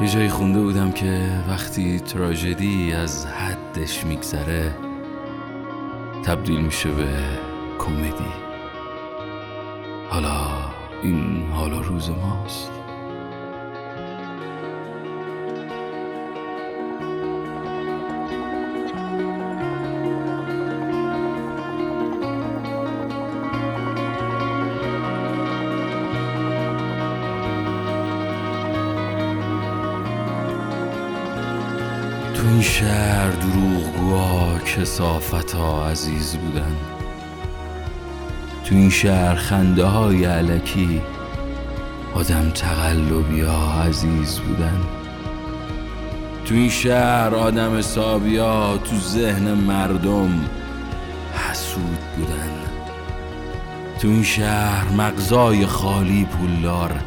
یه 0.00 0.08
جایی 0.08 0.28
خونده 0.28 0.60
بودم 0.60 0.92
که 0.92 1.20
وقتی 1.48 2.00
تراژدی 2.00 2.92
از 2.92 3.26
حدش 3.26 4.04
میگذره 4.04 4.76
تبدیل 6.24 6.60
میشه 6.60 6.90
به 6.90 7.06
کمدی. 7.78 8.32
حالا 10.10 10.46
این 11.02 11.48
حالا 11.52 11.80
روز 11.80 12.10
ماست. 12.10 12.77
تو 32.38 32.46
این 32.46 32.62
شهر 32.62 33.30
دروغگوها 33.30 34.58
کسافتا 34.58 35.88
عزیز 35.90 36.36
بودن. 36.36 36.76
تو 38.64 38.74
این 38.74 38.90
شهر 38.90 39.34
خنده 39.34 39.84
های 39.84 40.24
علکی 40.24 41.02
آدم 42.14 42.50
تقلبی 42.50 43.40
ها 43.40 43.82
عزیز 43.82 44.38
بودن. 44.38 44.80
تو 46.44 46.54
این 46.54 46.68
شهر 46.68 47.34
آدم 47.34 47.78
حسابیا 47.78 48.78
تو 48.84 48.96
ذهن 48.96 49.54
مردم 49.54 50.40
حسود 51.34 51.98
بودن. 52.16 52.50
تو 54.00 54.08
این 54.08 54.22
شهر 54.22 54.88
مغزای 54.88 55.66
خالی 55.66 56.24
پولدار 56.24 57.00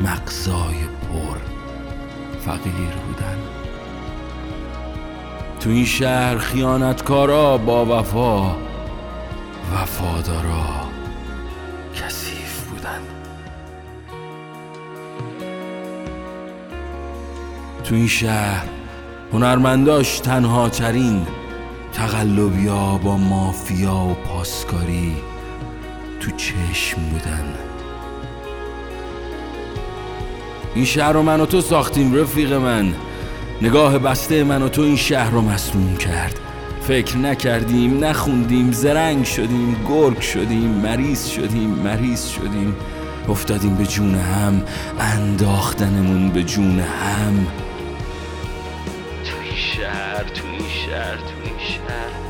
مغزای 0.00 0.84
پر 1.12 1.38
فقیر 2.44 2.94
بودن. 3.06 3.67
تو 5.68 5.74
این 5.74 5.84
شهر 5.84 6.38
خیانتکارا 6.38 7.58
با 7.58 8.00
وفا 8.00 8.56
وفادارا 9.74 10.66
کثیف 11.94 12.64
بودن. 12.64 13.00
تو 17.84 17.94
این 17.94 18.06
شهر 18.06 18.66
هنرمنداش 19.32 20.18
تنها 20.18 20.68
ترین 20.68 21.26
تقلبیا 21.92 23.00
با 23.04 23.16
مافیا 23.16 23.96
و 23.96 24.14
پاسکاری 24.14 25.16
تو 26.20 26.30
چشم 26.30 27.02
بودن. 27.02 27.54
این 30.74 30.84
شهر 30.84 31.12
رو 31.12 31.22
من 31.22 31.40
و 31.40 31.46
تو 31.46 31.60
ساختیم 31.60 32.14
رفیق 32.14 32.52
من. 32.52 32.94
نگاه 33.62 33.98
بسته 33.98 34.44
من 34.44 34.62
و 34.62 34.68
تو 34.68 34.82
این 34.82 34.96
شهر 34.96 35.30
رو 35.30 35.40
مسموم 35.40 35.96
کرد. 35.96 36.40
فکر 36.82 37.16
نکردیم 37.16 38.04
نخوندیم 38.04 38.72
زرنگ 38.72 39.24
شدیم 39.24 39.76
گرگ 39.88 40.20
شدیم 40.20 40.70
مریض 40.70 41.26
شدیم 41.26 41.70
مریض 41.70 42.28
شدیم. 42.28 42.76
افتادیم 43.28 43.74
به 43.74 43.86
جون 43.86 44.14
هم 44.14 44.62
انداختنمون 45.00 46.30
به 46.30 46.42
جون 46.42 46.80
هم. 46.80 47.46
تو 49.24 49.36
این 49.42 49.56
شهر 49.56 50.24
تو 50.24 50.46
این 50.46 50.68
شهر 50.86 51.16
تو 51.16 51.34
این 51.44 51.58
شهر. 51.58 52.27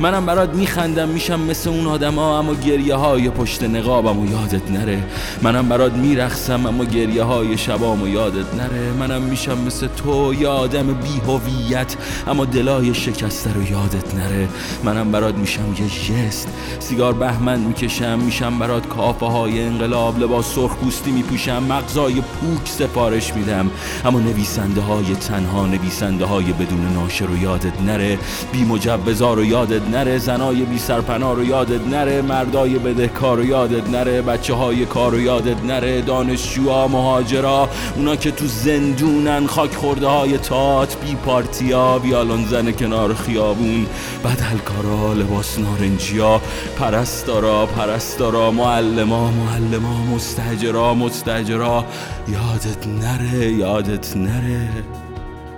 منم 0.00 0.26
برات 0.26 0.54
میخندم 0.54 1.08
میشم 1.08 1.40
مثل 1.40 1.70
اون 1.70 1.86
آدما 1.86 2.38
اما 2.38 2.54
گریه 2.54 2.94
های 2.94 3.30
پشت 3.30 3.62
نقابم 3.62 4.18
و 4.18 4.30
یادت 4.30 4.70
نره. 4.70 5.04
منم 5.42 5.68
برات 5.68 5.92
میرخسم 5.92 6.66
اما 6.66 6.84
گریه 6.84 7.22
های 7.22 7.58
شبام 7.58 8.02
و 8.02 8.08
یادت 8.08 8.54
نره. 8.54 8.92
منم 8.92 9.22
میشم 9.22 9.58
مثل 9.58 9.86
تو 9.86 10.34
یه 10.34 10.48
آدم 10.48 10.86
بی 10.86 11.20
هویت 11.26 11.96
اما 12.26 12.44
دلای 12.44 12.94
شکسته 12.94 13.52
رو 13.52 13.62
یادت 13.62 14.14
نره. 14.14 14.48
منم 14.84 15.12
برات 15.12 15.34
میشم 15.34 15.74
یه 15.78 15.86
جست. 15.86 16.48
سیگار 16.78 17.12
بهمن 17.12 17.60
می‌کشم 17.60 18.18
میشم 18.18 18.58
برات 18.58 18.88
کافه 18.88 19.26
های 19.26 19.62
انقلاب 19.62 20.18
لباس 20.18 20.54
سرخ 20.54 20.76
پوستی 20.76 21.10
میپوشم 21.10 21.62
مغزای 21.62 22.14
پوک 22.14 22.68
سفارش 22.68 23.34
میدم. 23.34 23.70
اما 24.04 24.20
نویسنده 24.20 24.80
های 24.80 25.14
تنها 25.14 25.66
نویسنده 25.66 26.24
های 26.24 26.52
بدون 26.52 26.92
ناشر 26.94 27.26
رو 27.26 27.42
یادت 27.42 27.82
نره. 27.82 28.18
بی 28.52 28.64
مجوزا 28.64 29.34
رو 29.34 29.44
یادت 29.44 29.89
نره 29.90 30.18
زنای 30.18 30.64
بی 30.64 30.78
سرپناه 30.78 31.34
رو 31.34 31.44
یادت 31.44 31.86
نره 31.86 32.22
مردای 32.22 32.78
بدهکار 32.78 33.36
رو 33.36 33.44
یادت 33.44 33.90
نره 33.90 34.22
بچه 34.22 34.54
های 34.54 34.86
کار 34.86 35.10
رو 35.10 35.20
یادت 35.20 35.64
نره 35.64 36.00
دانشجوها 36.00 36.88
مهاجرا 36.88 37.68
اونا 37.96 38.16
که 38.16 38.30
تو 38.30 38.46
زندونن 38.46 39.46
خاک 39.46 39.74
خورده 39.74 40.06
های 40.06 40.38
تات 40.38 40.96
بی 41.04 41.14
پارتیا 41.14 41.98
بیالان 41.98 42.44
زن 42.44 42.72
کنار 42.72 43.14
خیابون 43.14 43.86
بدلکارا 44.24 45.12
لباس 45.12 45.58
نارنجیا 45.58 46.40
پرستارا 46.78 47.66
پرستارا 47.66 48.50
معلما 48.50 49.30
معلما 49.30 50.04
مستجرا 50.14 50.94
مستجرا 50.94 51.84
یادت 52.28 52.86
نره 52.86 53.52
یادت 53.52 54.16
نره 54.16 54.68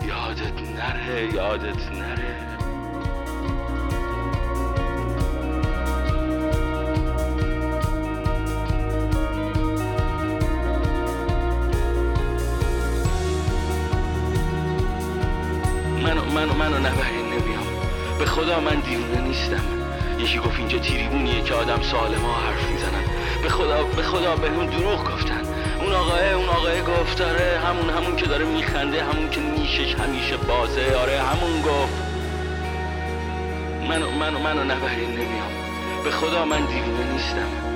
یادت 0.09 0.59
نره 0.77 1.35
یادت 1.35 1.93
نره. 1.93 2.12
منو 16.35 16.55
منو 16.55 16.79
نبرین 16.79 17.27
نمیام 17.27 17.67
به 18.19 18.25
خدا 18.27 18.61
من 18.61 18.81
دیوونه 18.81 19.21
نیستم. 19.21 19.65
یکی 20.19 20.39
گفت 20.39 20.59
اینجا 20.59 20.79
تریبونیه 20.79 21.43
که 21.43 21.55
آدم 21.55 21.83
سالما 21.83 22.33
حرف 22.33 22.71
می‌زنن. 22.71 23.05
به 23.43 23.49
خدا 23.49 23.83
به 23.83 24.03
خدا 24.03 24.37
بهمون 24.37 24.67
دروغ 24.67 25.13
گفتن. 25.13 25.43
اون 25.81 25.93
آقاه 25.93 26.33
اون 26.33 26.49
آقاه 26.49 26.81
گفت 26.83 27.21
آره 27.21 27.61
همون 27.67 27.91
همون 27.91 28.17
که 28.17 28.27
داره 28.27 28.45
میخنده 28.45 29.05
همون 29.05 29.31
که 29.31 29.41
نیشش 29.41 29.95
همیشه 29.95 30.37
بازه 30.37 30.97
آره 31.03 31.19
همون 31.23 31.63
گفت. 31.63 32.03
منو 33.89 34.11
منو 34.11 34.39
منو 34.39 34.65
نبرین 34.65 35.11
نمیام 35.11 35.53
به 36.05 36.11
خدا 36.11 36.45
من 36.45 36.61
دیوونه 36.67 37.13
نیستم. 37.13 37.72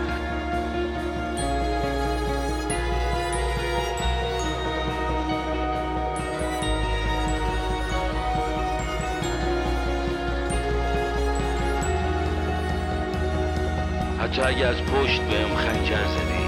حتی 14.26 14.42
اگه 14.42 14.66
از 14.66 14.76
پشت 14.76 15.20
بهم 15.20 15.56
خنجر 15.56 16.06
زدی. 16.06 16.46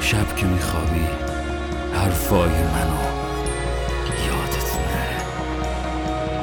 شب 0.00 0.36
که 0.36 0.46
میخوابی 0.46 1.06
حرفای 1.94 2.48
منو 2.48 3.02
یادت 4.26 4.70
نره 4.76 5.20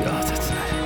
یادت 0.01 0.51
نره 0.51 0.77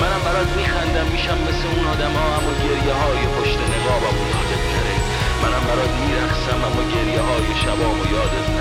منم 0.00 0.24
برات 0.24 0.56
میخندم 0.56 1.06
میشم 1.12 1.38
مثل 1.48 1.66
اون 1.76 1.86
آدم 1.86 2.12
ها 2.12 2.36
اما 2.36 2.52
گریه 2.64 2.94
های 2.94 3.26
پشت 3.26 3.58
نقابم 3.58 4.16
یادت 4.32 4.64
نره 4.72 4.96
منم 5.42 5.66
برات 5.66 5.90
میرخسم 6.06 6.64
اما 6.64 6.82
گریه 6.94 7.20
های 7.20 7.46
شبام 7.64 8.00
و 8.00 8.04
یادت 8.12 8.53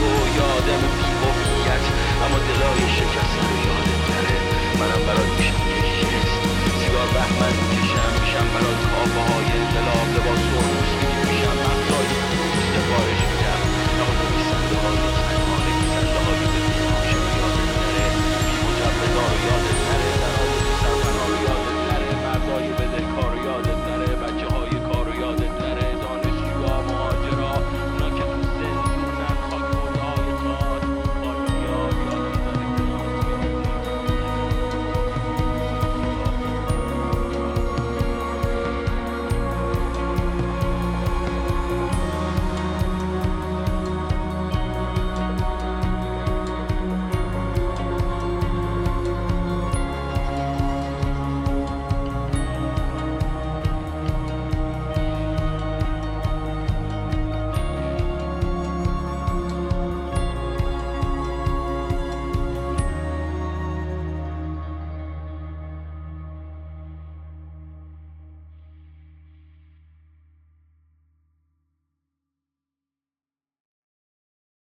Bo 0.00 0.06
ja 0.36 0.46
ode 0.58 0.74
mnie 0.78 0.90
piwo 0.98 1.28
pijać, 1.42 1.84
a 2.22 2.28
modelowie 2.28 2.86
się 2.96 3.04
czas. 3.14 3.29